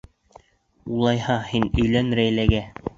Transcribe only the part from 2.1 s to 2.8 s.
Рәйләгә.